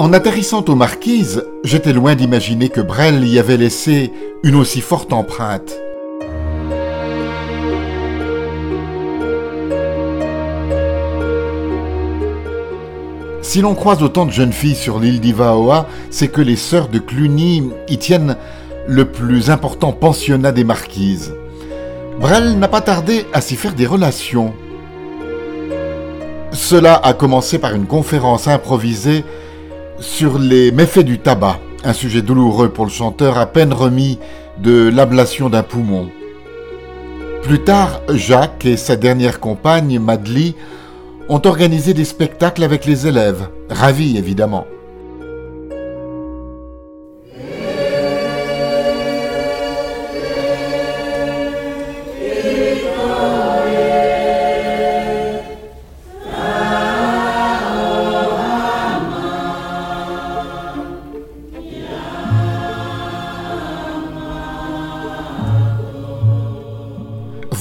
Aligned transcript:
En 0.00 0.12
atterrissant 0.12 0.64
aux 0.68 0.76
Marquises, 0.76 1.44
j'étais 1.64 1.92
loin 1.92 2.14
d'imaginer 2.14 2.68
que 2.68 2.80
Brel 2.80 3.26
y 3.26 3.36
avait 3.36 3.56
laissé 3.56 4.12
une 4.44 4.54
aussi 4.54 4.80
forte 4.80 5.12
empreinte. 5.12 5.76
Si 13.42 13.60
l'on 13.60 13.74
croise 13.74 14.00
autant 14.04 14.24
de 14.24 14.30
jeunes 14.30 14.52
filles 14.52 14.76
sur 14.76 15.00
l'île 15.00 15.18
d'Ivaoa, 15.18 15.88
c'est 16.10 16.28
que 16.28 16.42
les 16.42 16.54
sœurs 16.54 16.86
de 16.86 17.00
Cluny 17.00 17.68
y 17.88 17.98
tiennent 17.98 18.36
le 18.86 19.04
plus 19.04 19.50
important 19.50 19.90
pensionnat 19.90 20.52
des 20.52 20.62
marquises. 20.62 21.34
Brel 22.20 22.56
n'a 22.60 22.68
pas 22.68 22.82
tardé 22.82 23.26
à 23.32 23.40
s'y 23.40 23.56
faire 23.56 23.74
des 23.74 23.86
relations. 23.86 24.54
Cela 26.52 26.94
a 26.94 27.14
commencé 27.14 27.58
par 27.58 27.74
une 27.74 27.86
conférence 27.86 28.46
improvisée 28.46 29.24
sur 30.00 30.38
les 30.38 30.72
méfaits 30.72 31.04
du 31.04 31.18
tabac, 31.18 31.58
un 31.84 31.92
sujet 31.92 32.22
douloureux 32.22 32.68
pour 32.68 32.84
le 32.84 32.90
chanteur 32.90 33.38
à 33.38 33.46
peine 33.46 33.72
remis 33.72 34.18
de 34.62 34.88
l'ablation 34.88 35.48
d'un 35.48 35.62
poumon. 35.62 36.08
Plus 37.42 37.60
tard, 37.60 38.00
Jacques 38.08 38.66
et 38.66 38.76
sa 38.76 38.96
dernière 38.96 39.40
compagne, 39.40 39.98
Madly, 39.98 40.54
ont 41.28 41.42
organisé 41.44 41.94
des 41.94 42.04
spectacles 42.04 42.64
avec 42.64 42.84
les 42.84 43.06
élèves, 43.06 43.48
ravis 43.70 44.16
évidemment. 44.16 44.66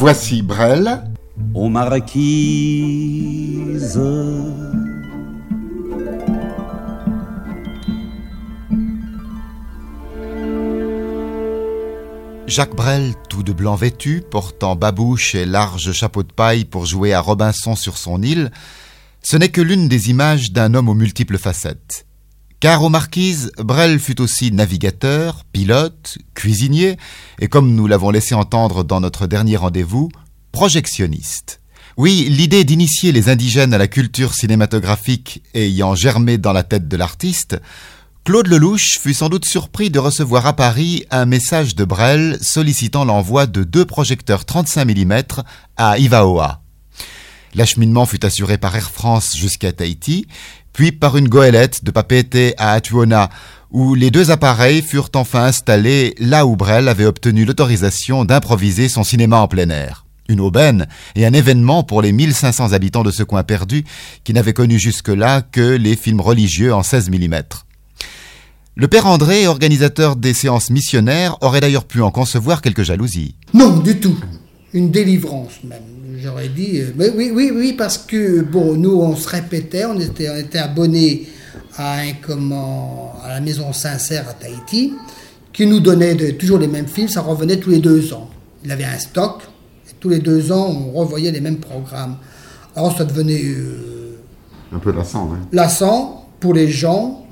Voici 0.09 0.41
Brel. 0.41 1.03
Aux 1.53 1.67
marquises. 1.67 1.99
Jacques 12.47 12.73
Brel, 12.73 13.15
tout 13.27 13.43
de 13.43 13.51
blanc 13.51 13.75
vêtu, 13.75 14.23
portant 14.31 14.77
babouche 14.77 15.35
et 15.35 15.45
large 15.45 15.91
chapeau 15.91 16.23
de 16.23 16.31
paille 16.31 16.63
pour 16.63 16.85
jouer 16.85 17.13
à 17.13 17.19
Robinson 17.19 17.75
sur 17.75 17.97
son 17.97 18.21
île, 18.21 18.51
ce 19.21 19.35
n'est 19.35 19.49
que 19.49 19.59
l'une 19.59 19.89
des 19.89 20.09
images 20.09 20.53
d'un 20.53 20.73
homme 20.73 20.87
aux 20.87 20.93
multiples 20.93 21.37
facettes. 21.37 22.06
Car 22.59 22.83
aux 22.83 22.89
marquises, 22.89 23.51
Brel 23.59 23.99
fut 23.99 24.19
aussi 24.19 24.51
navigateur, 24.51 25.45
pilote, 25.51 26.17
cuisinier, 26.33 26.97
et 27.39 27.47
comme 27.49 27.75
nous 27.75 27.85
l'avons 27.85 28.09
laissé 28.09 28.33
entendre 28.33 28.83
dans 28.83 28.99
notre 28.99 29.27
dernier 29.27 29.57
rendez-vous, 29.57 30.09
projectionniste. 30.51 31.61
Oui, 31.97 32.27
l'idée 32.29 32.63
d'initier 32.63 33.11
les 33.11 33.29
indigènes 33.29 33.75
à 33.75 33.77
la 33.77 33.87
culture 33.87 34.33
cinématographique 34.33 35.43
ayant 35.53 35.93
germé 35.93 36.39
dans 36.39 36.53
la 36.53 36.63
tête 36.63 36.87
de 36.87 36.97
l'artiste, 36.97 37.59
Claude 38.23 38.47
Lelouch 38.47 38.99
fut 38.99 39.13
sans 39.13 39.29
doute 39.29 39.45
surpris 39.45 39.89
de 39.89 39.99
recevoir 39.99 40.47
à 40.47 40.53
Paris 40.53 41.05
un 41.11 41.25
message 41.25 41.75
de 41.75 41.85
Brel 41.85 42.37
sollicitant 42.41 43.05
l'envoi 43.05 43.45
de 43.45 43.63
deux 43.63 43.85
projecteurs 43.85 44.45
35 44.45 44.83
mm 44.83 45.23
à 45.77 45.97
Ivaoa. 45.99 46.61
L'acheminement 47.55 48.05
fut 48.05 48.25
assuré 48.25 48.57
par 48.57 48.75
Air 48.75 48.91
France 48.91 49.35
jusqu'à 49.35 49.71
Tahiti, 49.71 50.27
puis 50.73 50.91
par 50.91 51.17
une 51.17 51.27
goélette 51.27 51.83
de 51.83 51.91
Papeete 51.91 52.53
à 52.57 52.73
Atuona, 52.73 53.29
où 53.71 53.95
les 53.95 54.11
deux 54.11 54.31
appareils 54.31 54.81
furent 54.81 55.09
enfin 55.15 55.45
installés 55.45 56.15
là 56.19 56.45
où 56.45 56.55
Brel 56.55 56.87
avait 56.87 57.05
obtenu 57.05 57.45
l'autorisation 57.45 58.25
d'improviser 58.25 58.87
son 58.87 59.03
cinéma 59.03 59.39
en 59.39 59.47
plein 59.47 59.69
air. 59.69 60.05
Une 60.29 60.39
aubaine 60.41 60.87
et 61.15 61.25
un 61.25 61.33
événement 61.33 61.83
pour 61.83 62.01
les 62.01 62.11
1500 62.11 62.73
habitants 62.73 63.03
de 63.03 63.11
ce 63.11 63.23
coin 63.23 63.43
perdu 63.43 63.85
qui 64.23 64.33
n'avaient 64.33 64.53
connu 64.53 64.77
jusque-là 64.77 65.41
que 65.41 65.75
les 65.75 65.95
films 65.95 66.21
religieux 66.21 66.73
en 66.73 66.83
16 66.83 67.09
mm. 67.09 67.41
Le 68.75 68.87
père 68.87 69.07
André, 69.07 69.47
organisateur 69.47 70.15
des 70.15 70.35
séances 70.35 70.69
missionnaires, 70.69 71.37
aurait 71.41 71.61
d'ailleurs 71.61 71.85
pu 71.85 72.01
en 72.01 72.11
concevoir 72.11 72.61
quelques 72.61 72.83
jalousies. 72.83 73.35
Non, 73.53 73.77
du 73.77 73.99
tout. 73.99 74.19
Une 74.73 74.91
délivrance 74.91 75.63
même 75.63 75.81
j'aurais 76.21 76.49
dit. 76.49 76.81
Euh, 76.81 76.91
mais 76.95 77.09
oui, 77.09 77.31
oui, 77.33 77.51
oui, 77.53 77.73
parce 77.73 77.97
que 77.97 78.41
bon, 78.41 78.75
nous, 78.75 78.99
on 79.01 79.15
se 79.15 79.27
répétait, 79.29 79.85
on 79.85 79.99
était, 79.99 80.29
on 80.29 80.37
était 80.37 80.57
abonnés 80.57 81.27
à 81.75 81.99
un 81.99 82.13
comment, 82.21 83.13
à 83.23 83.29
la 83.29 83.41
maison 83.41 83.71
Sincère 83.73 84.27
à 84.29 84.33
Tahiti, 84.33 84.93
qui 85.53 85.65
nous 85.65 85.79
donnait 85.79 86.15
de, 86.15 86.31
toujours 86.31 86.59
les 86.59 86.67
mêmes 86.67 86.87
films. 86.87 87.07
Ça 87.07 87.21
revenait 87.21 87.57
tous 87.57 87.69
les 87.69 87.79
deux 87.79 88.13
ans. 88.13 88.29
Il 88.63 88.71
avait 88.71 88.85
un 88.85 88.97
stock. 88.97 89.41
Et 89.89 89.93
tous 89.99 90.09
les 90.09 90.19
deux 90.19 90.51
ans, 90.51 90.67
on 90.67 90.91
revoyait 90.91 91.31
les 91.31 91.41
mêmes 91.41 91.59
programmes. 91.59 92.17
Alors, 92.75 92.95
ça 92.97 93.05
devenait 93.05 93.43
euh, 93.43 94.17
un 94.71 94.79
peu 94.79 94.91
lassant, 94.91 95.31
hein. 95.33 95.39
lassant 95.51 96.29
pour 96.39 96.53
les 96.53 96.67
gens. 96.67 97.26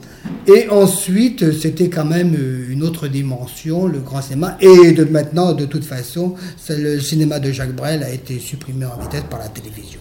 Et 0.47 0.69
ensuite, 0.69 1.51
c'était 1.59 1.89
quand 1.89 2.05
même 2.05 2.35
euh, 2.35 2.71
une 2.71 2.83
autre 2.83 3.07
dimension, 3.07 3.87
le 3.87 3.99
grand 3.99 4.21
cinéma. 4.21 4.57
Et 4.61 4.93
maintenant, 5.09 5.53
de 5.53 5.65
toute 5.65 5.83
façon, 5.83 6.35
le 6.69 6.99
cinéma 6.99 7.39
de 7.39 7.51
Jacques 7.51 7.75
Brel 7.75 8.03
a 8.03 8.11
été 8.11 8.39
supprimé 8.39 8.85
en 8.85 8.99
vitesse 9.01 9.23
par 9.29 9.39
la 9.39 9.49
télévision. 9.49 9.99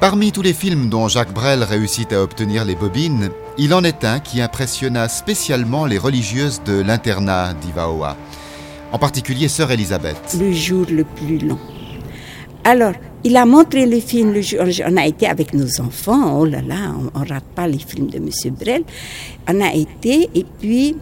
Parmi 0.00 0.30
tous 0.30 0.42
les 0.42 0.52
films 0.52 0.88
dont 0.88 1.08
Jacques 1.08 1.34
Brel 1.34 1.64
réussit 1.64 2.12
à 2.12 2.22
obtenir 2.22 2.64
les 2.64 2.76
bobines, 2.76 3.30
il 3.58 3.74
en 3.74 3.82
est 3.82 4.04
un 4.04 4.20
qui 4.20 4.40
impressionna 4.40 5.08
spécialement 5.08 5.86
les 5.86 5.98
religieuses 5.98 6.62
de 6.64 6.80
l'internat 6.80 7.52
d'Ivaoa, 7.54 8.16
en 8.92 8.98
particulier 9.00 9.48
Sœur 9.48 9.72
Elisabeth. 9.72 10.36
Le 10.38 10.52
jour 10.52 10.86
le 10.88 11.02
plus 11.02 11.38
long. 11.38 11.58
Alors, 12.62 12.92
il 13.24 13.36
a 13.36 13.44
montré 13.44 13.86
le 13.86 13.98
film 13.98 14.32
le 14.32 14.40
jour, 14.40 14.60
on 14.86 14.96
a 14.96 15.04
été 15.04 15.26
avec 15.26 15.52
nos 15.52 15.80
enfants, 15.80 16.38
oh 16.38 16.44
là 16.44 16.62
là, 16.62 16.94
on, 17.12 17.18
ne 17.18 17.28
rate 17.28 17.48
pas 17.56 17.66
les 17.66 17.78
films 17.78 18.08
de 18.08 18.18
M. 18.18 18.30
Brel. 18.54 18.84
On 19.48 19.60
a 19.60 19.74
été, 19.74 20.30
et 20.32 20.46
puis 20.60 20.94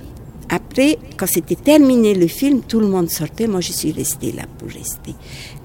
après, 0.49 0.99
quand 1.19 1.27
c'était 1.27 1.55
terminé 1.55 2.15
le 2.15 2.29
film, 2.29 2.63
tout 2.67 2.81
le 2.81 2.87
monde 2.87 3.11
sortait, 3.11 3.47
moi 3.47 3.61
je 3.61 3.73
suis 3.73 3.93
restée 3.93 4.33
là 4.33 4.45
pour 4.57 4.69
rester. 4.69 5.15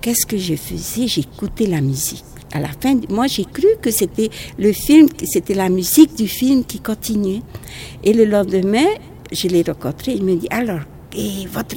Qu'est-ce 0.01 0.25
que 0.25 0.37
je 0.37 0.55
faisais? 0.55 1.07
J'écoutais 1.07 1.67
la 1.67 1.79
musique 1.79 2.25
à 2.53 2.59
la 2.59 2.69
fin, 2.69 2.99
moi 3.09 3.27
j'ai 3.27 3.45
cru 3.45 3.67
que 3.81 3.91
c'était 3.91 4.29
le 4.57 4.71
film, 4.71 5.07
c'était 5.23 5.53
la 5.53 5.69
musique 5.69 6.15
du 6.15 6.27
film 6.27 6.63
qui 6.65 6.79
continuait. 6.79 7.41
Et 8.03 8.13
le 8.13 8.25
lendemain, 8.25 8.87
je 9.31 9.47
l'ai 9.47 9.63
rencontré, 9.63 10.13
il 10.13 10.23
me 10.23 10.35
dit 10.35 10.47
alors, 10.49 10.81
et 11.15 11.45
votre, 11.47 11.75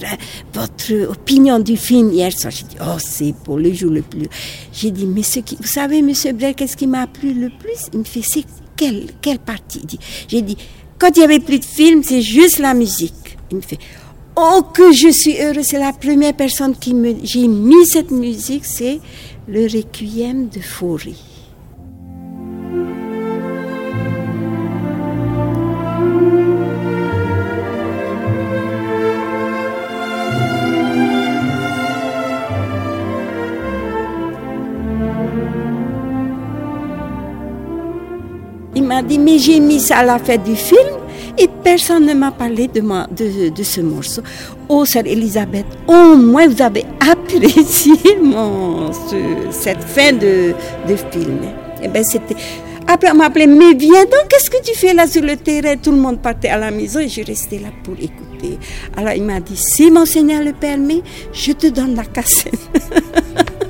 votre 0.53 1.11
opinion 1.11 1.59
du 1.59 1.77
film 1.77 2.13
hier 2.13 2.33
soir? 2.33 2.53
J'ai 2.53 2.65
dit, 2.65 2.77
oh, 2.81 2.99
c'est 2.99 3.35
pour 3.45 3.59
le 3.59 3.73
jour 3.73 3.91
le 3.91 4.03
plus. 4.03 4.29
J'ai 4.73 4.91
dit, 4.91 5.07
mais 5.07 5.23
ce 5.23 5.41
qui, 5.41 5.57
vous 5.57 5.67
savez, 5.67 6.03
monsieur 6.03 6.33
Blair, 6.33 6.55
qu'est-ce 6.55 6.77
qui 6.77 6.87
m'a 6.87 7.07
plu 7.07 7.35
le 7.35 7.49
plus? 7.49 7.89
Il 7.93 8.01
me 8.01 8.05
fait, 8.05 8.23
c'est 8.23 8.45
quelle, 8.77 9.07
quelle 9.21 9.41
partie? 9.41 9.83
J'ai 10.29 10.43
dit, 10.43 10.57
quand 10.99 11.11
il 11.17 11.19
n'y 11.19 11.25
avait 11.25 11.41
plus 11.41 11.59
de 11.59 11.65
film, 11.65 12.03
c'est 12.03 12.23
juste 12.23 12.59
la 12.59 12.75
musique. 12.75 13.37
Il 13.51 13.57
me 13.57 13.63
fait, 13.63 13.79
oh, 14.37 14.63
que 14.73 14.93
je 14.93 15.09
suis 15.09 15.37
heureux, 15.41 15.63
c'est 15.63 15.79
la 15.79 15.93
première 15.93 16.35
personne 16.35 16.77
qui 16.77 16.95
me. 16.95 17.15
J'ai 17.25 17.49
mis 17.49 17.87
cette 17.87 18.11
musique, 18.11 18.65
c'est 18.65 19.01
le 19.47 19.65
requiem 19.65 20.49
de 20.49 20.61
Faury. 20.61 21.23
Il 38.77 38.83
m'a 38.83 39.03
dit, 39.03 39.19
mais 39.19 39.39
j'ai 39.39 39.61
mis 39.61 39.79
ça 39.79 39.99
à 39.99 40.05
la 40.05 40.19
fête 40.19 40.43
du 40.43 40.57
film 40.57 41.04
et 41.39 41.49
personne 41.63 42.07
ne 42.07 42.15
m'a 42.15 42.31
parlé 42.31 42.69
de, 42.69 42.81
de, 42.81 43.49
de, 43.51 43.63
ce 43.63 43.81
morceau. 43.81 44.23
Oh, 44.69 44.85
sœur 44.85 45.03
Elisabeth, 45.07 45.67
au 45.87 46.17
moins 46.17 46.49
vous 46.49 46.63
avez 46.63 46.85
apprécié 47.01 47.95
mon, 48.23 48.91
cette 49.51 49.83
fin 49.83 50.13
de, 50.13 50.55
de 50.89 50.97
film. 50.97 51.39
Et 51.83 51.87
eh 51.87 51.89
ben 51.89 52.05
c'était. 52.05 52.37
Après, 52.87 53.11
on 53.11 53.15
m'a 53.15 53.27
appelé, 53.27 53.47
mais 53.47 53.73
viens 53.73 54.05
donc, 54.05 54.29
qu'est-ce 54.29 54.51
que 54.51 54.63
tu 54.63 54.77
fais 54.77 54.93
là 54.93 55.07
sur 55.07 55.23
le 55.23 55.37
terrain? 55.37 55.77
Tout 55.77 55.91
le 55.91 55.97
monde 55.97 56.21
partait 56.21 56.49
à 56.49 56.59
la 56.59 56.71
maison 56.71 57.01
et 57.01 57.09
je 57.09 57.25
restais 57.25 57.59
là 57.59 57.69
pour 57.83 57.95
écouter. 57.95 58.59
Alors 58.97 59.15
il 59.15 59.23
m'a 59.23 59.41
dit, 59.41 59.57
si 59.57 59.91
mon 59.91 60.05
Seigneur 60.05 60.43
le 60.43 60.53
permet, 60.53 61.03
je 61.33 61.53
te 61.53 61.69
donne 61.69 61.95
la 61.95 62.05
cassette. 62.05 62.53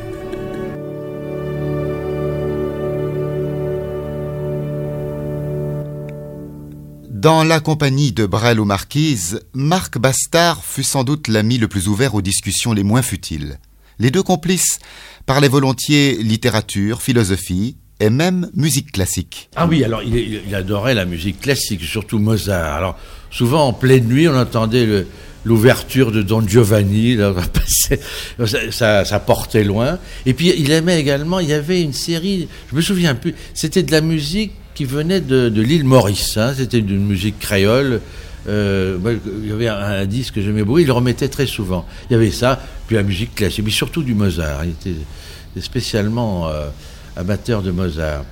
Dans 7.25 7.43
la 7.43 7.59
compagnie 7.59 8.13
de 8.13 8.27
Brel 8.27 8.61
ou 8.61 8.67
Marquise, 8.67 9.41
Marc 9.55 9.97
Bastard 9.97 10.63
fut 10.63 10.83
sans 10.83 11.05
doute 11.05 11.29
l'ami 11.29 11.57
le 11.57 11.69
plus 11.69 11.89
ouvert 11.89 12.15
aux 12.15 12.21
discussions 12.21 12.75
les 12.75 12.83
moins 12.83 13.01
futiles. 13.01 13.59
Les 13.99 14.11
deux 14.11 14.23
complices 14.23 14.79
parlaient 15.25 15.49
volontiers 15.49 16.19
littérature, 16.23 17.01
philosophie 17.01 17.79
et 17.99 18.11
même 18.11 18.51
musique 18.53 18.93
classique. 18.93 19.49
Ah 19.57 19.67
oui, 19.67 19.83
alors 19.85 20.03
il, 20.03 20.55
adorait 20.55 20.93
la 20.93 21.07
musique 21.07 21.41
classique, 21.41 21.83
surtout 21.85 22.19
Mozart. 22.19 22.77
Alors 22.77 22.99
souvent 23.31 23.69
en 23.69 23.73
pleine 23.73 24.05
nuit, 24.05 24.29
on 24.29 24.37
entendait 24.37 25.07
l'ouverture 25.47 26.13
de 26.13 26.21
Don 26.21 26.47
Giovanni, 26.47 27.17
ça, 28.71 29.07
ça, 29.07 29.21
portait 29.21 29.65
loin. 29.65 29.99
Et 30.27 30.35
puis 30.35 30.53
il 30.59 30.71
aimait 30.73 31.01
également, 31.01 31.41
il 31.41 31.49
y 31.49 31.55
avait 31.55 31.81
une 31.81 31.95
série, 31.95 32.49
je 32.71 32.77
me 32.77 32.83
souviens 32.83 33.15
plus, 33.15 33.35
c'était 33.55 33.83
de 33.83 33.93
la 33.93 34.03
musique 34.03 34.53
qui 34.75 34.85
venait 34.85 35.21
de, 35.21 35.49
l'île 35.61 35.85
Maurice, 35.85 36.37
hein. 36.37 36.53
c'était 36.57 36.81
d'une 36.81 37.07
musique 37.07 37.39
créole. 37.39 38.01
Euh, 38.47 38.99
il 39.43 39.49
y 39.49 39.53
avait 39.53 39.69
un, 39.69 40.05
disque 40.05 40.35
que 40.35 40.43
j'aimais 40.43 40.65
beaucoup, 40.65 40.81
il 40.81 40.87
le 40.87 40.93
remettait 40.93 41.29
très 41.29 41.47
souvent. 41.47 41.87
Il 42.11 42.13
y 42.13 42.17
avait 42.17 42.31
ça, 42.31 42.61
puis 42.87 42.97
la 42.97 43.03
musique 43.03 43.35
classique, 43.35 43.65
mais 43.65 43.71
surtout 43.71 44.03
du 44.03 44.15
Mozart. 44.15 44.65
Il 44.65 44.71
était, 44.71 45.01
spécialement 45.61 46.49
euh, 46.49 46.69
amateur 47.17 47.63
de 47.63 47.71
Mozart. 47.71 48.25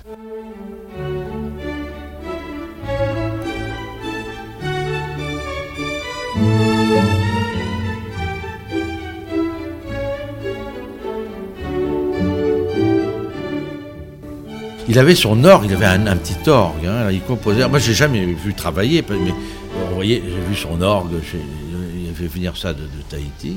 Il 14.93 14.99
avait 14.99 15.15
son 15.15 15.43
orgue, 15.45 15.71
il 15.71 15.75
avait 15.75 15.87
un, 15.87 16.17
petit 16.19 16.51
orgue, 16.51 16.85
hein, 16.85 17.11
il 17.11 17.23
composait. 17.23 17.67
Moi, 17.67 17.79
j'ai 17.79 17.95
jamais 17.95 18.27
vu 18.27 18.53
travailler, 18.53 19.03
mais 19.09 19.17
vous 19.17 19.95
voyez, 19.95 20.23
j'ai 20.23 20.47
vu 20.47 20.55
son 20.55 20.83
orgue, 20.83 21.13
il 21.15 22.11
a 22.11 22.13
fait 22.13 22.27
venir 22.27 22.59
ça 22.59 22.75
de, 22.75 22.83
Tahiti, 23.09 23.57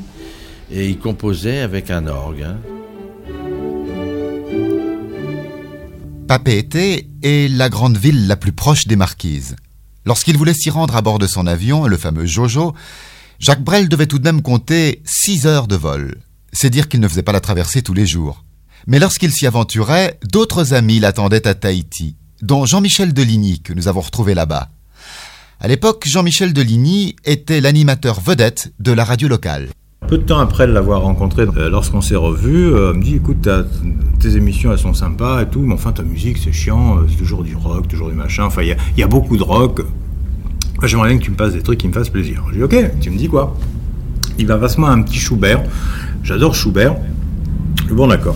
et 0.71 0.87
il 0.87 0.97
composait 0.97 1.59
avec 1.59 1.91
un 1.91 2.07
orgue. 2.07 2.43
Hein. 2.43 2.57
Papeete 6.29 7.05
est 7.21 7.51
la 7.51 7.67
grande 7.67 7.97
ville 7.97 8.27
la 8.27 8.37
plus 8.37 8.53
proche 8.53 8.87
des 8.87 8.95
Marquises. 8.95 9.57
Lorsqu'il 10.05 10.37
voulait 10.37 10.53
s'y 10.53 10.69
rendre 10.69 10.95
à 10.95 11.01
bord 11.01 11.19
de 11.19 11.27
son 11.27 11.47
avion, 11.47 11.85
le 11.85 11.97
fameux 11.97 12.25
Jojo, 12.25 12.73
Jacques 13.39 13.61
Brel 13.61 13.89
devait 13.89 14.07
tout 14.07 14.19
de 14.19 14.23
même 14.23 14.41
compter 14.41 15.01
six 15.03 15.45
heures 15.47 15.67
de 15.67 15.75
vol. 15.75 16.15
C'est 16.53 16.69
dire 16.69 16.87
qu'il 16.87 17.01
ne 17.01 17.09
faisait 17.09 17.23
pas 17.23 17.33
la 17.33 17.41
traversée 17.41 17.81
tous 17.81 17.93
les 17.93 18.05
jours. 18.05 18.45
Mais 18.87 18.99
lorsqu'il 18.99 19.31
s'y 19.31 19.47
aventurait, 19.47 20.19
d'autres 20.31 20.73
amis 20.73 20.99
l'attendaient 20.99 21.47
à 21.47 21.53
Tahiti, 21.53 22.15
dont 22.41 22.65
Jean-Michel 22.65 23.13
Deligny, 23.13 23.61
que 23.61 23.73
nous 23.73 23.87
avons 23.87 24.01
retrouvé 24.01 24.33
là-bas. 24.33 24.69
À 25.59 25.67
l'époque, 25.67 26.05
Jean-Michel 26.07 26.53
Deligny 26.53 27.15
était 27.23 27.61
l'animateur 27.61 28.19
vedette 28.19 28.73
de 28.79 28.91
la 28.91 29.03
radio 29.03 29.27
locale. 29.27 29.69
Peu 30.07 30.19
de 30.19 30.23
temps 30.23 30.37
après 30.37 30.67
l'avoir 30.67 31.01
rencontré, 31.01 31.43
euh, 31.43 31.69
lorsqu'on 31.69 32.01
s'est 32.01 32.15
revu, 32.15 32.67
euh, 32.67 32.93
me 32.93 33.01
dit 33.01 33.15
écoute, 33.15 33.49
tes 34.19 34.35
émissions 34.35 34.71
elles 34.71 34.77
sont 34.77 34.93
sympas 34.93 35.41
et 35.41 35.47
tout, 35.47 35.61
mais 35.61 35.73
enfin 35.73 35.93
ta 35.93 36.03
musique 36.03 36.37
c'est 36.37 36.51
chiant, 36.51 36.99
euh, 36.99 37.07
c'est 37.09 37.15
toujours 37.15 37.43
du 37.43 37.55
rock, 37.55 37.87
toujours 37.87 38.09
du 38.09 38.15
machin, 38.15 38.43
enfin 38.43 38.61
il 38.61 38.77
y, 38.97 39.03
a 39.03 39.07
beaucoup 39.07 39.35
de 39.35 39.41
rock. 39.41 39.81
J'aimerais 40.83 41.09
bien 41.09 41.17
que 41.17 41.23
tu 41.23 41.31
me 41.31 41.35
passes 41.35 41.53
des 41.53 41.63
trucs 41.63 41.79
qui 41.79 41.87
me 41.87 41.93
fassent 41.93 42.09
plaisir. 42.09 42.43
Je 42.51 42.57
dis 42.57 42.63
ok, 42.63 42.75
tu 43.01 43.09
me 43.09 43.17
dis 43.17 43.27
quoi? 43.27 43.57
Il 44.37 44.45
va 44.45 44.57
passe-moi 44.57 44.89
un 44.89 45.01
petit 45.01 45.17
Schubert. 45.17 45.63
J'adore 46.21 46.53
Schubert. 46.53 46.97
Bon 47.89 48.05
d'accord. 48.05 48.35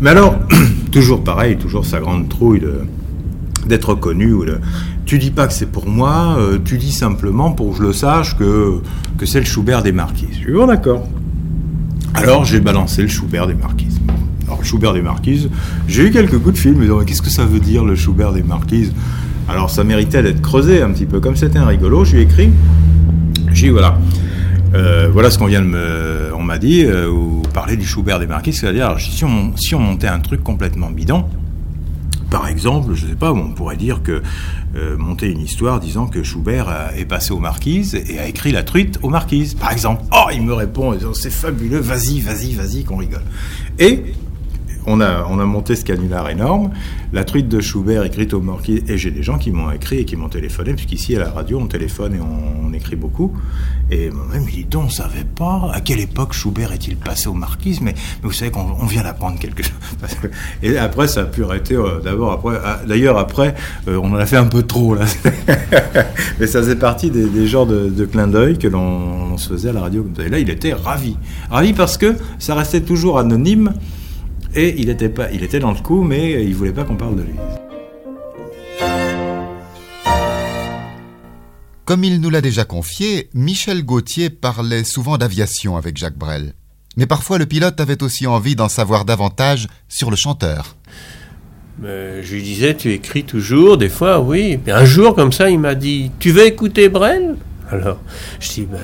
Mais 0.00 0.10
alors, 0.10 0.38
toujours 0.92 1.24
pareil, 1.24 1.56
toujours 1.56 1.86
sa 1.86 2.00
grande 2.00 2.28
trouille 2.28 2.62
d'être 3.66 3.94
connu 3.94 4.32
ou 4.32 4.44
de, 4.44 4.58
tu 5.06 5.18
dis 5.18 5.30
pas 5.30 5.46
que 5.46 5.52
c'est 5.52 5.70
pour 5.70 5.88
moi, 5.88 6.36
euh, 6.38 6.58
tu 6.62 6.78
dis 6.78 6.92
simplement 6.92 7.52
pour 7.52 7.70
que 7.70 7.78
je 7.78 7.82
le 7.82 7.92
sache 7.92 8.36
que, 8.36 8.80
c'est 9.24 9.40
le 9.40 9.46
Schubert 9.46 9.82
des 9.82 9.92
Marquises. 9.92 10.28
Je 10.32 10.38
suis 10.38 10.52
bon, 10.52 10.66
d'accord. 10.66 11.06
Alors 12.14 12.44
j'ai 12.44 12.60
balancé 12.60 13.02
le 13.02 13.08
Schubert 13.08 13.46
des 13.46 13.54
Marquises. 13.54 14.00
Alors 14.46 14.58
le 14.58 14.64
Schubert 14.64 14.92
des 14.92 15.02
Marquises, 15.02 15.48
j'ai 15.86 16.06
eu 16.06 16.10
quelques 16.10 16.38
coups 16.38 16.54
de 16.54 16.58
fil, 16.58 16.74
mais 16.76 16.86
qu'est-ce 17.04 17.22
que 17.22 17.30
ça 17.30 17.44
veut 17.44 17.60
dire 17.60 17.84
le 17.84 17.94
Schubert 17.94 18.32
des 18.32 18.42
Marquises 18.42 18.92
Alors 19.48 19.70
ça 19.70 19.84
méritait 19.84 20.22
d'être 20.22 20.42
creusé 20.42 20.82
un 20.82 20.90
petit 20.90 21.06
peu, 21.06 21.20
comme 21.20 21.36
c'était 21.36 21.58
un 21.58 21.66
rigolo, 21.66 22.04
j'ai 22.04 22.22
écrit, 22.22 22.50
j'ai 23.52 23.70
voilà, 23.70 23.98
euh, 24.76 25.08
voilà 25.10 25.30
ce 25.30 25.38
qu'on 25.38 25.46
vient 25.46 25.62
de 25.62 25.66
me, 25.66 26.30
on 26.34 26.42
m'a 26.42 26.58
dit, 26.58 26.84
euh, 26.84 27.08
ou 27.08 27.42
parler 27.54 27.76
du 27.76 27.86
Schubert 27.86 28.18
des 28.18 28.26
Marquises, 28.26 28.60
c'est-à-dire 28.60 28.96
si 28.98 29.24
on, 29.24 29.78
montait 29.78 30.08
un 30.08 30.20
truc 30.20 30.42
complètement 30.42 30.90
bidon, 30.90 31.24
par 32.30 32.48
exemple, 32.48 32.94
je 32.94 33.06
ne 33.06 33.10
sais 33.10 33.16
pas, 33.16 33.32
on 33.32 33.52
pourrait 33.52 33.76
dire 33.76 34.02
que 34.02 34.22
euh, 34.76 34.96
monter 34.98 35.30
une 35.30 35.40
histoire 35.40 35.80
disant 35.80 36.06
que 36.06 36.22
Schubert 36.22 36.90
est 36.96 37.06
passé 37.06 37.32
aux 37.32 37.38
Marquises 37.38 37.94
et 37.94 38.18
a 38.18 38.26
écrit 38.26 38.52
La 38.52 38.64
truite 38.64 38.98
aux 39.02 39.08
Marquises, 39.08 39.54
par 39.54 39.72
exemple. 39.72 40.02
Oh, 40.12 40.28
il 40.32 40.42
me 40.42 40.52
répond, 40.52 40.94
c'est 41.14 41.30
fabuleux, 41.30 41.78
vas-y, 41.78 42.20
vas-y, 42.20 42.52
vas-y, 42.52 42.84
qu'on 42.84 42.96
rigole. 42.96 43.22
Et 43.78 44.02
on 44.86 45.00
a, 45.00 45.26
on 45.28 45.38
a 45.38 45.44
monté 45.44 45.76
ce 45.76 45.84
canular 45.84 46.28
énorme. 46.30 46.70
La 47.12 47.24
truite 47.24 47.48
de 47.48 47.60
Schubert 47.60 48.04
écrite 48.04 48.34
au 48.34 48.40
Marquis, 48.40 48.82
et 48.88 48.98
j'ai 48.98 49.10
des 49.10 49.22
gens 49.22 49.38
qui 49.38 49.50
m'ont 49.50 49.70
écrit 49.70 49.98
et 49.98 50.04
qui 50.04 50.16
m'ont 50.16 50.28
téléphoné, 50.28 50.74
puisqu'ici 50.74 51.16
à 51.16 51.20
la 51.20 51.30
radio 51.30 51.58
on 51.60 51.66
téléphone 51.66 52.14
et 52.14 52.20
on, 52.20 52.72
écrit 52.72 52.96
beaucoup. 52.96 53.32
Et 53.90 54.10
moi-même, 54.10 54.46
je 54.46 54.56
dis 54.56 54.64
donc, 54.64 54.84
on 54.86 54.90
savait 54.90 55.24
pas 55.24 55.70
à 55.72 55.80
quelle 55.80 56.00
époque 56.00 56.34
Schubert 56.34 56.72
est-il 56.72 56.96
passé 56.96 57.28
au 57.28 57.32
Marquis, 57.32 57.78
mais, 57.80 57.94
vous 58.22 58.32
savez 58.32 58.50
qu'on 58.50 58.84
vient 58.84 59.02
d'apprendre 59.02 59.38
quelque 59.38 59.62
chose. 59.62 59.72
et 60.62 60.76
après, 60.76 61.08
ça 61.08 61.22
a 61.22 61.24
pu 61.24 61.42
arrêter. 61.42 61.74
Euh, 61.74 62.00
d'abord, 62.04 62.32
après, 62.32 62.58
ah, 62.62 62.80
d'ailleurs, 62.86 63.16
après, 63.16 63.54
euh, 63.88 63.98
on 64.02 64.12
en 64.12 64.16
a 64.16 64.26
fait 64.26 64.36
un 64.36 64.44
peu 64.44 64.62
trop 64.62 64.94
là. 64.94 65.06
mais 66.38 66.46
ça 66.46 66.60
faisait 66.60 66.76
partie 66.76 67.10
des, 67.10 67.46
genres 67.46 67.66
de, 67.66 67.88
de 67.88 68.04
clins 68.04 68.28
d'œil 68.28 68.58
que 68.58 68.68
l'on 68.68 69.38
se 69.38 69.48
faisait 69.48 69.70
à 69.70 69.72
la 69.72 69.80
radio. 69.80 70.06
Et 70.18 70.28
là, 70.28 70.38
il 70.38 70.50
était 70.50 70.74
ravi, 70.74 71.16
ravi 71.50 71.72
parce 71.72 71.96
que 71.96 72.14
ça 72.38 72.54
restait 72.54 72.82
toujours 72.82 73.18
anonyme. 73.18 73.72
Et 74.58 74.74
il 74.78 74.88
était, 74.88 75.10
pas, 75.10 75.30
il 75.32 75.44
était 75.44 75.58
dans 75.58 75.70
le 75.70 75.78
coup, 75.78 76.02
mais 76.02 76.42
il 76.42 76.54
voulait 76.54 76.72
pas 76.72 76.84
qu'on 76.84 76.96
parle 76.96 77.16
de 77.16 77.22
lui. 77.22 77.34
Comme 81.84 82.02
il 82.02 82.22
nous 82.22 82.30
l'a 82.30 82.40
déjà 82.40 82.64
confié, 82.64 83.28
Michel 83.34 83.84
Gauthier 83.84 84.30
parlait 84.30 84.82
souvent 84.82 85.18
d'aviation 85.18 85.76
avec 85.76 85.98
Jacques 85.98 86.16
Brel. 86.16 86.54
Mais 86.96 87.04
parfois 87.04 87.36
le 87.36 87.44
pilote 87.44 87.78
avait 87.80 88.02
aussi 88.02 88.26
envie 88.26 88.56
d'en 88.56 88.70
savoir 88.70 89.04
davantage 89.04 89.68
sur 89.88 90.10
le 90.10 90.16
chanteur. 90.16 90.74
je 91.82 92.34
lui 92.34 92.42
disais, 92.42 92.74
tu 92.74 92.92
écris 92.92 93.24
toujours, 93.24 93.76
des 93.76 93.90
fois, 93.90 94.20
oui. 94.20 94.58
Mais 94.64 94.72
un 94.72 94.86
jour, 94.86 95.14
comme 95.14 95.32
ça, 95.32 95.50
il 95.50 95.58
m'a 95.58 95.74
dit, 95.74 96.10
tu 96.18 96.30
veux 96.30 96.46
écouter 96.46 96.88
Brel? 96.88 97.36
Alors, 97.70 97.98
je 98.40 98.48
dis, 98.48 98.62
ben 98.62 98.80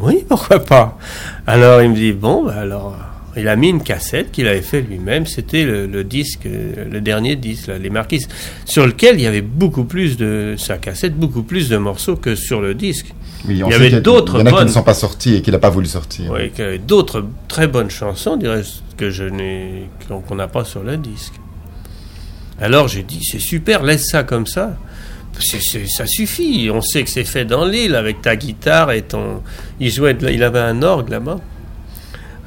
oui, 0.00 0.24
pourquoi 0.28 0.60
pas? 0.60 0.96
Alors, 1.44 1.82
il 1.82 1.90
me 1.90 1.96
dit, 1.96 2.12
bon, 2.12 2.44
ben 2.44 2.56
alors, 2.56 2.96
il 3.38 3.48
a 3.48 3.56
mis 3.56 3.68
une 3.68 3.82
cassette 3.82 4.30
qu'il 4.32 4.46
avait 4.46 4.62
fait 4.62 4.80
lui-même. 4.80 5.26
C'était 5.26 5.64
le, 5.64 6.04
disque, 6.04 6.44
le 6.44 7.00
dernier 7.00 7.36
disque, 7.36 7.70
les 7.80 7.90
Marquises, 7.90 8.28
sur 8.64 8.86
lequel 8.86 9.16
il 9.16 9.22
y 9.22 9.26
avait 9.26 9.42
beaucoup 9.42 9.84
plus 9.84 10.16
de 10.16 10.54
sa 10.58 10.78
cassette, 10.78 11.16
beaucoup 11.16 11.42
plus 11.42 11.68
de 11.68 11.76
morceaux 11.76 12.16
que 12.16 12.34
sur 12.34 12.60
le 12.60 12.74
disque. 12.74 13.14
il 13.48 13.56
y 13.56 13.62
avait 13.62 14.00
d'autres. 14.00 14.40
Il 14.40 14.46
y 14.46 14.50
en 14.50 14.54
a 14.54 14.58
qui 14.58 14.64
ne 14.64 14.70
sont 14.70 14.82
pas 14.82 14.94
sortis 14.94 15.36
et 15.36 15.42
qu'il 15.42 15.52
n'a 15.52 15.58
pas 15.58 15.70
voulu 15.70 15.86
sortir. 15.86 16.30
Oui, 16.32 16.50
il 16.56 16.60
y 16.60 16.66
avait 16.66 16.78
d'autres 16.78 17.24
très 17.48 17.66
bonnes 17.66 17.90
chansons, 17.90 18.36
dirais 18.36 18.62
que 18.96 19.10
je 19.10 19.24
n'ai, 19.24 19.88
qu'on 20.08 20.34
n'a 20.34 20.48
pas 20.48 20.64
sur 20.64 20.82
le 20.82 20.96
disque. 20.96 21.34
Alors 22.60 22.88
j'ai 22.88 23.04
dit, 23.04 23.20
c'est 23.22 23.38
super, 23.38 23.82
laisse 23.82 24.08
ça 24.10 24.24
comme 24.24 24.46
ça. 24.46 24.76
ça 25.38 26.06
suffit. 26.06 26.70
On 26.72 26.80
sait 26.80 27.04
que 27.04 27.10
c'est 27.10 27.24
fait 27.24 27.44
dans 27.44 27.64
l'île 27.64 27.94
avec 27.94 28.20
ta 28.20 28.36
guitare 28.36 28.90
et 28.90 29.02
ton. 29.02 29.42
Il 29.78 29.92
jouait, 29.92 30.16
il 30.20 30.42
avait 30.42 30.58
un 30.58 30.82
orgue 30.82 31.10
là-bas. 31.10 31.38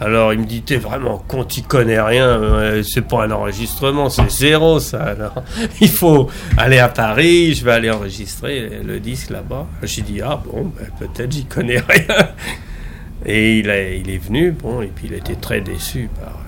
Alors 0.01 0.34
il 0.34 0.39
me 0.39 0.46
dit, 0.46 0.63
t'es 0.63 0.77
vraiment 0.77 1.20
con, 1.20 1.43
tu 1.43 1.62
connais 1.62 2.01
rien, 2.01 2.81
c'est 2.84 3.08
pas 3.08 3.25
un 3.25 3.31
enregistrement, 3.31 4.10
c'est 4.10 4.29
zéro 4.31 4.79
ça. 4.79 5.03
Alors 5.03 5.43
il 5.81 5.89
faut 5.89 6.27
aller 6.58 6.79
à 6.79 6.89
Paris, 6.89 7.53
je 7.53 7.63
vais 7.63 7.72
aller 7.72 7.91
enregistrer 7.91 8.81
le 8.84 9.00
disque 9.00 9.29
là-bas. 9.29 9.67
J'ai 9.84 10.01
dit, 10.01 10.20
ah 10.22 10.41
bon, 10.43 10.74
ben, 10.75 10.88
peut-être 11.00 11.31
j'y 11.31 11.46
connais 11.46 11.79
rien. 11.79 12.29
Et 13.25 13.60
il, 13.60 13.67
il 13.67 14.10
est 14.10 14.17
venu, 14.17 14.51
bon, 14.51 14.81
et 14.81 14.88
puis 14.88 15.05
il 15.05 15.13
était 15.13 15.36
très 15.36 15.62
déçu 15.62 16.10
par, 16.20 16.41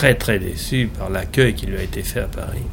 très 0.00 0.14
très 0.14 0.38
déçu 0.38 0.90
par 0.98 1.10
l'accueil 1.10 1.54
qui 1.54 1.66
lui 1.66 1.78
a 1.78 1.82
été 1.82 2.02
fait 2.02 2.20
à 2.20 2.26
Paris. 2.26 2.64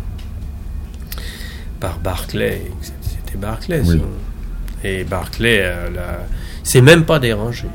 Par 1.79 1.99
Barclay, 1.99 2.61
c'était 2.81 3.37
Barclay. 3.37 3.83
Et 4.83 5.03
Barclay, 5.03 5.59
euh, 5.61 5.89
c'est 6.63 6.81
même 6.81 7.05
pas 7.05 7.19
dérangé. 7.19 7.67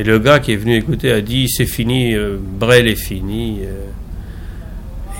Et 0.00 0.02
le 0.02 0.18
gars 0.18 0.38
qui 0.38 0.52
est 0.52 0.56
venu 0.56 0.76
écouter 0.76 1.12
a 1.12 1.20
dit 1.20 1.46
c'est 1.46 1.66
fini, 1.66 2.14
euh, 2.14 2.38
Brel 2.40 2.88
est 2.88 2.96
fini. 2.96 3.60
Euh. 3.60 3.90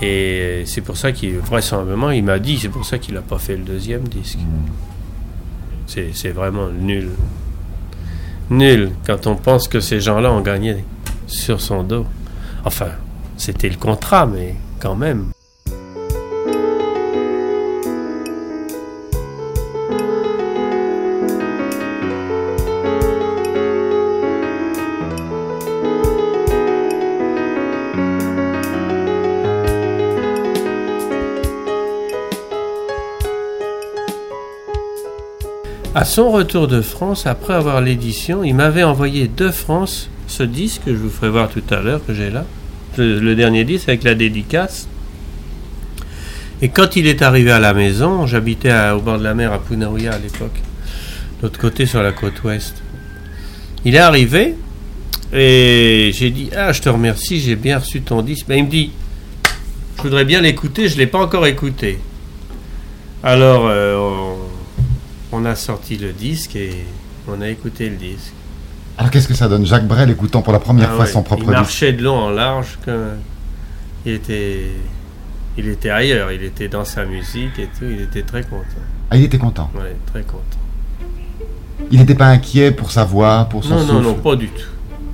et 0.01 0.65
c'est 0.65 0.81
pour 0.81 0.97
ça 0.97 1.11
qu'il, 1.11 1.37
vraisemblablement, 1.37 2.09
il 2.09 2.23
m'a 2.23 2.39
dit, 2.39 2.57
c'est 2.57 2.69
pour 2.69 2.83
ça 2.83 2.97
qu'il 2.97 3.13
n'a 3.13 3.21
pas 3.21 3.37
fait 3.37 3.55
le 3.57 3.63
deuxième 3.63 4.07
disque. 4.07 4.39
C'est 5.85 6.31
vraiment 6.31 6.69
nul. 6.69 7.11
Nul 8.49 8.89
quand 9.05 9.27
on 9.27 9.35
pense 9.35 9.67
que 9.67 9.79
ces 9.79 9.99
gens-là 9.99 10.33
ont 10.33 10.41
gagné 10.41 10.77
sur 11.27 11.61
son 11.61 11.83
dos. 11.83 12.07
Enfin, 12.65 12.89
c'était 13.37 13.69
le 13.69 13.77
contrat, 13.77 14.25
mais 14.25 14.55
quand 14.79 14.95
même. 14.95 15.27
À 35.93 36.05
son 36.05 36.31
retour 36.31 36.69
de 36.69 36.81
France, 36.81 37.27
après 37.27 37.53
avoir 37.53 37.81
l'édition, 37.81 38.45
il 38.45 38.55
m'avait 38.55 38.83
envoyé 38.83 39.27
de 39.27 39.51
France 39.51 40.09
ce 40.25 40.43
disque 40.43 40.83
que 40.85 40.91
je 40.91 40.97
vous 40.97 41.09
ferai 41.09 41.29
voir 41.29 41.49
tout 41.49 41.63
à 41.69 41.81
l'heure, 41.81 41.99
que 42.05 42.13
j'ai 42.13 42.29
là. 42.29 42.45
Le, 42.97 43.33
dernier 43.35 43.65
disque 43.65 43.89
avec 43.89 44.03
la 44.03 44.15
dédicace. 44.15 44.87
Et 46.61 46.69
quand 46.69 46.95
il 46.95 47.07
est 47.07 47.21
arrivé 47.21 47.51
à 47.51 47.59
la 47.59 47.73
maison, 47.73 48.25
j'habitais 48.25 48.71
au 48.91 49.01
bord 49.01 49.19
de 49.19 49.23
la 49.25 49.33
mer 49.33 49.51
à 49.51 49.59
Punaouia 49.59 50.13
à 50.13 50.17
l'époque, 50.17 50.61
l'autre 51.43 51.59
côté 51.59 51.85
sur 51.85 52.01
la 52.01 52.13
côte 52.13 52.41
ouest. 52.43 52.81
Il 53.83 53.95
est 53.95 53.99
arrivé 53.99 54.55
et 55.33 56.11
j'ai 56.13 56.29
dit 56.29 56.51
Ah, 56.55 56.71
je 56.71 56.81
te 56.81 56.87
remercie, 56.87 57.41
j'ai 57.41 57.57
bien 57.57 57.79
reçu 57.79 58.01
ton 58.01 58.21
disque. 58.21 58.45
Ben, 58.47 58.55
il 58.55 58.65
me 58.65 58.69
dit 58.69 58.91
Je 59.97 60.03
voudrais 60.03 60.23
bien 60.23 60.39
l'écouter, 60.39 60.87
je 60.87 60.93
ne 60.93 60.99
l'ai 60.99 61.07
pas 61.07 61.19
encore 61.19 61.47
écouté. 61.47 61.99
Alors, 63.23 63.67
euh, 63.67 63.97
on, 63.97 64.30
on 65.31 65.45
a 65.45 65.55
sorti 65.55 65.97
le 65.97 66.11
disque 66.13 66.55
et 66.55 66.85
on 67.27 67.41
a 67.41 67.49
écouté 67.49 67.89
le 67.89 67.95
disque. 67.95 68.33
Alors 68.97 69.11
qu'est-ce 69.11 69.27
que 69.27 69.33
ça 69.33 69.47
donne 69.47 69.65
Jacques 69.65 69.87
Brel 69.87 70.09
écoutant 70.09 70.41
pour 70.41 70.53
la 70.53 70.59
première 70.59 70.89
Ah 70.91 70.95
fois 70.95 71.05
ouais, 71.05 71.11
son 71.11 71.21
Il 71.21 71.25
propre 71.25 71.43
disque 71.43 71.53
marchait 71.53 71.93
de 71.93 72.03
long 72.03 72.17
en 72.17 72.29
large. 72.29 72.77
Il, 74.05 74.13
était... 74.13 74.71
il 75.57 75.67
était 75.67 75.89
ailleurs, 75.89 76.31
il 76.31 76.43
était 76.43 76.67
dans 76.67 76.85
sa 76.85 77.05
musique 77.05 77.57
et 77.59 77.67
tout, 77.67 77.85
il 77.89 78.01
était 78.01 78.23
très 78.23 78.43
content. 78.43 78.65
Ah, 79.09 79.17
il 79.17 79.23
était 79.23 79.37
content. 79.37 79.69
Ouais, 79.75 79.95
très 80.07 80.23
content. 80.23 80.43
Il 81.91 81.99
n'était 81.99 82.15
pas 82.15 82.27
inquiet 82.27 82.71
pour 82.71 82.91
sa 82.91 83.03
voix, 83.03 83.47
pour 83.49 83.63
son 83.63 83.75
Non, 83.75 83.85
non, 83.85 84.01
non, 84.01 84.13
pas 84.15 84.35
du 84.35 84.47
tout. 84.47 84.67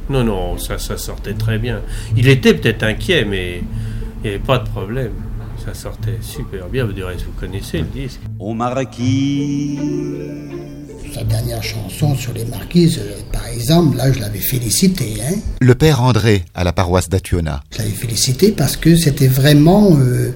Non, 0.09 0.23
non, 0.23 0.57
ça, 0.57 0.77
ça 0.77 0.97
sortait 0.97 1.33
très 1.33 1.57
bien. 1.57 1.81
Il 2.15 2.27
était 2.27 2.53
peut-être 2.53 2.83
inquiet, 2.83 3.25
mais 3.25 3.63
il 4.23 4.29
n'y 4.29 4.35
avait 4.35 4.39
pas 4.43 4.59
de 4.59 4.67
problème. 4.67 5.11
Ça 5.67 5.73
sortait 5.73 6.17
super 6.21 6.67
bien. 6.69 6.85
Du 6.87 7.03
reste, 7.03 7.25
vous 7.25 7.33
connaissez 7.39 7.79
le 7.79 7.85
disque. 7.93 8.19
Au 8.39 8.53
marquis, 8.53 9.77
Sa 11.13 11.23
dernière 11.23 11.61
chanson 11.63 12.15
sur 12.15 12.33
les 12.33 12.45
marquises, 12.45 13.01
par 13.33 13.45
exemple, 13.47 13.97
là, 13.97 14.11
je 14.11 14.19
l'avais 14.19 14.39
félicité. 14.39 15.15
Hein. 15.21 15.35
Le 15.59 15.75
père 15.75 16.01
André 16.01 16.43
à 16.55 16.63
la 16.63 16.71
paroisse 16.71 17.09
d'Attiona. 17.09 17.61
Je 17.73 17.79
l'avais 17.79 17.89
félicité 17.91 18.51
parce 18.51 18.77
que 18.77 18.95
c'était 18.95 19.27
vraiment. 19.27 19.97
euh, 19.97 20.31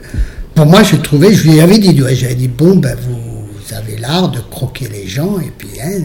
pour 0.55 0.65
moi, 0.65 0.83
je 0.83 0.97
trouvais, 0.97 1.33
je 1.33 1.49
lui 1.49 1.61
avais 1.61 1.77
dit, 1.79 2.01
ouais, 2.01 2.13
j'avais 2.15 2.35
dit, 2.35 2.49
bon, 2.49 2.75
ben, 2.75 2.97
vous, 3.01 3.15
vous 3.15 3.73
avez 3.73 3.95
l'art 3.97 4.29
de 4.31 4.39
croquer 4.39 4.89
les 4.89 5.07
gens, 5.07 5.39
et 5.39 5.51
puis, 5.57 5.69
hein, 5.81 6.01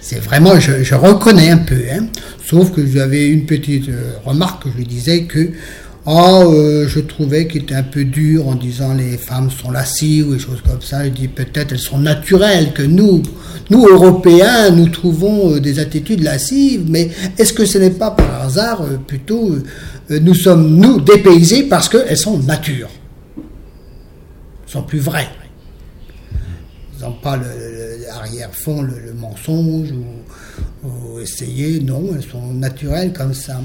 c'est 0.00 0.18
vraiment, 0.18 0.58
je, 0.58 0.82
je 0.82 0.94
reconnais 0.96 1.50
un 1.50 1.58
peu, 1.58 1.80
hein, 1.92 2.06
sauf 2.44 2.72
que 2.72 2.84
j'avais 2.84 3.28
une 3.28 3.46
petite 3.46 3.88
euh, 3.88 4.14
remarque 4.24 4.64
que 4.64 4.70
je 4.70 4.76
lui 4.78 4.84
disais 4.86 5.24
que, 5.24 5.52
oh, 6.10 6.84
je 6.86 7.00
trouvais 7.00 7.46
qu'il 7.46 7.62
était 7.62 7.74
un 7.74 7.82
peu 7.82 8.04
dur 8.04 8.48
en 8.48 8.54
disant 8.54 8.94
les 8.94 9.16
femmes 9.18 9.50
sont 9.50 9.70
lascives 9.70 10.28
ou 10.28 10.32
des 10.34 10.38
choses 10.38 10.62
comme 10.66 10.80
ça. 10.82 11.04
Je 11.04 11.10
dis 11.10 11.28
peut-être 11.28 11.72
elles 11.72 11.78
sont 11.78 11.98
naturelles, 11.98 12.72
que 12.72 12.82
nous, 12.82 13.22
nous 13.70 13.86
Européens, 13.86 14.70
nous 14.70 14.88
trouvons 14.88 15.54
euh, 15.54 15.60
des 15.60 15.78
attitudes 15.78 16.22
lascives, 16.22 16.84
mais 16.88 17.10
est-ce 17.36 17.52
que 17.52 17.64
ce 17.66 17.78
n'est 17.78 17.90
pas 17.90 18.10
par 18.12 18.42
hasard 18.42 18.82
euh, 18.82 18.96
plutôt 19.06 19.56
nous 20.10 20.34
sommes 20.34 20.76
nous 20.76 21.00
dépaysés 21.00 21.64
parce 21.64 21.88
qu'elles 21.88 22.16
sont 22.16 22.38
nature, 22.38 22.88
Elles 23.36 24.72
sont 24.72 24.82
plus 24.82 25.00
vraies. 25.00 25.28
Ils 26.98 27.04
n'ont 27.04 27.12
pas 27.12 27.36
le, 27.36 27.42
le- 27.44 27.98
le 28.00 28.10
arrière-fond, 28.10 28.80
le, 28.82 28.94
le 29.06 29.12
mensonge 29.12 29.92
ou, 29.92 30.88
ou 30.88 31.20
essayer, 31.20 31.78
non, 31.80 32.02
elles 32.16 32.22
sont 32.28 32.54
naturelles 32.54 33.12
comme 33.12 33.34
ça. 33.34 33.60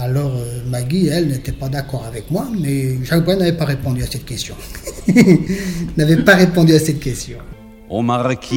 Alors 0.00 0.30
euh, 0.36 0.60
Maggie, 0.64 1.08
elle, 1.08 1.26
n'était 1.26 1.50
pas 1.50 1.68
d'accord 1.68 2.04
avec 2.06 2.30
moi, 2.30 2.46
mais 2.56 3.04
Jacques 3.04 3.24
Brel 3.24 3.38
n'avait 3.38 3.56
pas 3.56 3.64
répondu 3.64 4.04
à 4.04 4.06
cette 4.06 4.24
question. 4.24 4.54
n'avait 5.96 6.22
pas 6.22 6.36
répondu 6.36 6.72
à 6.72 6.78
cette 6.78 7.00
question. 7.00 7.38
aux 7.90 8.02
marquises. 8.02 8.48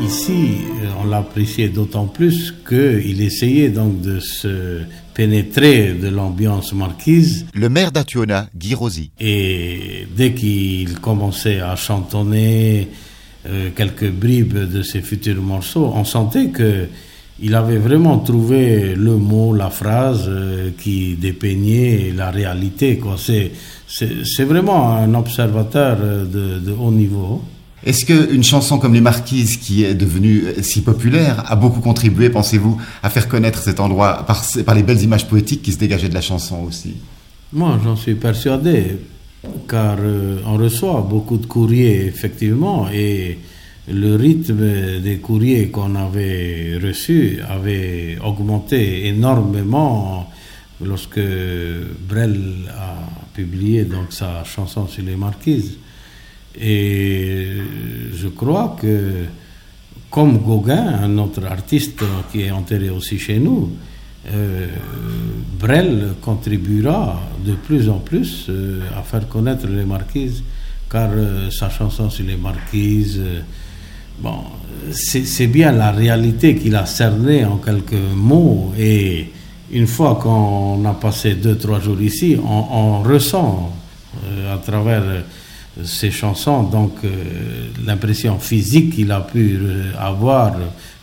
Ici, 0.00 0.58
euh, 0.82 1.02
on 1.02 1.08
l'appréciait 1.08 1.68
d'autant 1.68 2.06
plus 2.06 2.54
qu'il 2.68 3.20
essayait 3.20 3.70
donc 3.70 4.00
de 4.02 4.20
se 4.20 4.82
pénétrer 5.14 5.94
de 5.94 6.06
l'ambiance 6.06 6.72
marquise 6.72 7.44
Le 7.54 7.68
maire 7.68 7.90
d'Attiona, 7.90 8.48
Guy 8.56 8.74
Rosy. 8.76 9.10
et 9.18 10.06
dès 10.16 10.32
qu'il 10.32 11.00
commençait 11.00 11.58
à 11.58 11.74
chantonner 11.74 12.86
euh, 13.48 13.70
quelques 13.74 14.08
bribes 14.08 14.70
de 14.70 14.82
ses 14.82 15.00
futurs 15.02 15.42
morceaux, 15.42 15.90
on 15.92 16.04
sentait 16.04 16.50
que 16.50 16.86
il 17.40 17.54
avait 17.54 17.78
vraiment 17.78 18.18
trouvé 18.18 18.94
le 18.94 19.16
mot, 19.16 19.54
la 19.54 19.70
phrase 19.70 20.24
euh, 20.26 20.70
qui 20.76 21.14
dépeignait 21.14 22.12
la 22.14 22.30
réalité. 22.30 23.00
C'est, 23.16 24.44
vraiment 24.44 24.96
un 24.96 25.14
observateur 25.14 25.98
euh, 26.00 26.24
de, 26.24 26.58
de 26.58 26.72
haut 26.72 26.90
niveau. 26.90 27.42
Est-ce 27.84 28.04
qu'une 28.04 28.42
chanson 28.42 28.78
comme 28.78 28.94
Les 28.94 29.00
Marquises, 29.00 29.56
qui 29.56 29.84
est 29.84 29.94
devenue 29.94 30.44
euh, 30.46 30.62
si 30.62 30.82
populaire, 30.82 31.44
a 31.46 31.54
beaucoup 31.54 31.80
contribué, 31.80 32.28
pensez-vous, 32.28 32.76
à 33.02 33.10
faire 33.10 33.28
connaître 33.28 33.60
cet 33.60 33.78
endroit 33.78 34.24
par, 34.26 34.44
par 34.66 34.74
les 34.74 34.82
belles 34.82 35.02
images 35.02 35.28
poétiques 35.28 35.62
qui 35.62 35.72
se 35.72 35.78
dégageaient 35.78 36.08
de 36.08 36.14
la 36.14 36.20
chanson 36.20 36.64
aussi? 36.66 36.94
Moi, 37.52 37.78
j'en 37.84 37.94
suis 37.94 38.14
persuadé, 38.14 38.98
car 39.68 39.96
on 40.44 40.56
reçoit 40.56 41.06
beaucoup 41.08 41.38
de 41.38 41.46
courriers, 41.46 42.04
effectivement, 42.04 42.88
et 42.92 43.38
le 43.90 44.16
rythme 44.16 45.00
des 45.00 45.18
courriers 45.18 45.68
qu'on 45.70 45.94
avait 45.94 46.78
reçus 46.82 47.38
avait 47.48 48.18
augmenté 48.24 49.06
énormément 49.06 50.30
lorsque 50.84 51.20
Brel 52.08 52.40
a 52.70 52.96
publié 53.34 53.86
sa 54.10 54.44
chanson 54.44 54.86
sur 54.86 55.04
les 55.04 55.16
marquises. 55.16 55.78
Et 56.60 57.56
je 58.14 58.28
crois 58.28 58.76
que, 58.80 59.24
comme 60.10 60.38
Gauguin, 60.38 61.00
un 61.02 61.18
autre 61.18 61.44
artiste 61.46 62.02
qui 62.30 62.42
est 62.42 62.50
enterré 62.50 62.90
aussi 62.90 63.18
chez 63.18 63.38
nous, 63.38 63.70
euh, 64.32 64.66
Brel 65.58 66.14
contribuera 66.20 67.20
de 67.44 67.54
plus 67.54 67.88
en 67.88 67.98
plus 67.98 68.46
euh, 68.48 68.80
à 68.96 69.02
faire 69.02 69.28
connaître 69.28 69.66
les 69.66 69.84
marquises, 69.84 70.42
car 70.90 71.10
euh, 71.12 71.50
sa 71.50 71.70
chanson 71.70 72.10
sur 72.10 72.26
les 72.26 72.36
marquises, 72.36 73.20
bon, 74.20 74.38
c'est 74.92 75.46
bien 75.46 75.72
la 75.72 75.90
réalité 75.90 76.56
qu'il 76.56 76.74
a 76.76 76.86
cernée 76.86 77.44
en 77.44 77.56
quelques 77.58 77.92
mots, 78.14 78.72
et 78.78 79.30
une 79.70 79.86
fois 79.86 80.14
qu'on 80.22 80.84
a 80.86 80.94
passé 80.94 81.34
deux, 81.34 81.56
trois 81.56 81.80
jours 81.80 82.00
ici, 82.00 82.36
on, 82.42 82.64
on 82.70 83.02
ressent 83.02 83.70
euh, 84.24 84.54
à 84.54 84.58
travers 84.58 85.02
euh, 85.02 85.20
ces 85.84 86.10
chansons 86.10 86.62
donc 86.64 86.92
euh, 87.04 87.08
l'impression 87.86 88.38
physique 88.38 88.94
qu'il 88.94 89.12
a 89.12 89.20
pu 89.20 89.58
euh, 89.60 89.92
avoir, 89.98 90.54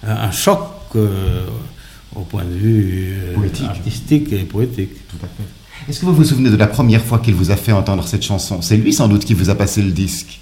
un, 0.05 0.12
un 0.12 0.31
choc 0.31 0.60
euh, 0.95 1.45
au 2.15 2.22
point 2.22 2.43
de 2.43 2.53
vue 2.53 3.13
euh, 3.17 3.36
Poétique. 3.36 3.65
artistique 3.65 4.34
et 4.34 4.43
poétique. 4.43 4.91
Est-ce 5.88 6.00
que 6.00 6.05
vous 6.05 6.15
vous 6.15 6.24
souvenez 6.24 6.50
de 6.50 6.55
la 6.55 6.67
première 6.67 7.03
fois 7.03 7.19
qu'il 7.19 7.36
vous 7.36 7.51
a 7.51 7.55
fait 7.55 7.72
entendre 7.72 8.07
cette 8.07 8.24
chanson? 8.24 8.62
C'est 8.62 8.77
lui 8.77 8.91
sans 8.93 9.07
doute 9.07 9.25
qui 9.25 9.34
vous 9.34 9.50
a 9.50 9.55
passé 9.55 9.81
le 9.81 9.91
disque. 9.91 10.39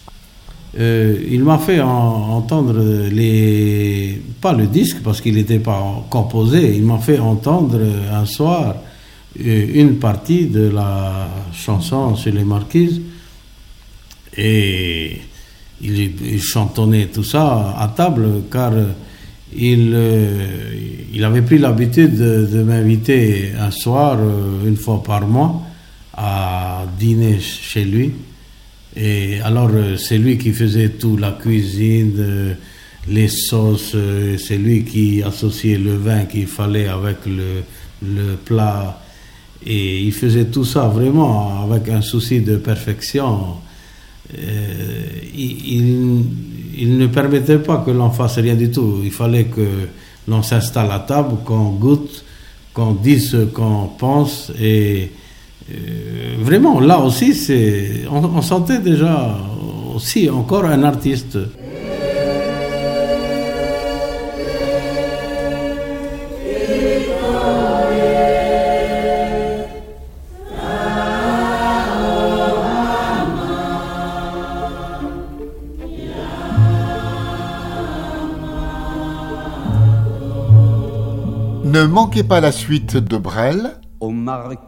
Euh, 0.79 1.23
il 1.29 1.43
m'a 1.43 1.59
fait 1.59 1.81
en- 1.81 2.35
entendre 2.35 2.81
les 3.11 4.19
pas 4.41 4.53
le 4.53 4.65
disque 4.65 5.01
parce 5.03 5.21
qu'il 5.21 5.35
n'était 5.35 5.59
pas 5.59 6.03
composé. 6.09 6.75
Il 6.75 6.83
m'a 6.83 6.97
fait 6.97 7.19
entendre 7.19 7.79
un 8.11 8.25
soir 8.25 8.75
euh, 9.39 9.67
une 9.73 9.97
partie 9.97 10.47
de 10.47 10.69
la 10.69 11.27
chanson 11.53 12.15
sur 12.15 12.33
les 12.33 12.43
marquises 12.43 13.01
et 14.35 15.21
il, 15.81 16.41
chantonnait 16.41 17.07
tout 17.07 17.23
ça 17.23 17.75
à 17.77 17.87
table 17.95 18.43
car 18.51 18.73
il, 19.55 19.91
euh, 19.93 20.75
il 21.13 21.23
avait 21.23 21.43
pris 21.43 21.59
l'habitude 21.59 22.15
de, 22.15 22.63
m'inviter 22.63 23.51
un 23.59 23.69
soir, 23.69 24.17
une 24.65 24.77
fois 24.77 25.03
par 25.03 25.27
mois, 25.27 25.61
à 26.17 26.85
dîner 26.99 27.39
chez 27.39 27.85
lui. 27.85 28.13
Et 28.95 29.39
alors, 29.41 29.69
euh, 29.73 29.97
c'est 29.97 30.17
lui 30.17 30.37
qui 30.37 30.51
faisait 30.53 30.89
tout, 30.89 31.17
la 31.17 31.31
cuisine, 31.31 32.13
euh, 32.19 32.53
les 33.07 33.27
sauces, 33.27 33.93
euh, 33.95 34.37
c'est 34.37 34.57
lui 34.57 34.83
qui 34.83 35.23
associait 35.23 35.77
le 35.77 35.95
vin 35.95 36.25
qu'il 36.25 36.47
fallait 36.47 36.87
avec 36.87 37.17
le, 37.25 37.63
le 38.03 38.35
plat. 38.35 39.01
Et 39.65 40.01
il 40.01 40.11
faisait 40.11 40.45
tout 40.45 40.65
ça 40.65 40.87
vraiment 40.87 41.63
avec 41.63 41.89
un 41.89 42.01
souci 42.01 42.41
de 42.41 42.57
perfection. 42.57 43.55
Il, 45.35 46.23
il- 46.77 46.97
ne 46.97 47.07
permettait 47.07 47.59
pas 47.59 47.77
que 47.85 47.91
l'on 47.91 48.09
fasse 48.11 48.39
rien 48.39 48.55
du 48.55 48.71
tout. 48.71 48.99
Il 49.03 49.11
fallait 49.11 49.45
que 49.45 49.87
l'on 50.27 50.41
s'installe 50.43 50.91
à 50.91 50.99
table, 50.99 51.37
qu'on 51.45 51.69
goûte, 51.71 52.23
qu'on 52.73 52.93
dise 52.93 53.31
ce 53.31 53.37
qu'on 53.45 53.87
pense. 53.97 54.51
Euh, 55.71 56.35
vraiment, 56.39 56.79
là 56.79 56.99
aussi, 56.99 57.33
c'est, 57.33 58.05
on, 58.11 58.23
on 58.23 58.41
sentait 58.41 58.79
déjà 58.79 59.37
aussi 59.95 60.29
encore 60.29 60.65
un 60.65 60.83
artiste. 60.83 61.37
Ne 81.65 81.87
manquez 81.87 82.23
pas 82.23 82.39
la 82.39 82.51
suite 82.51 82.97
de 82.97 83.17
Brel 83.17 83.71
aux 84.03 84.11
marquises 84.11 84.61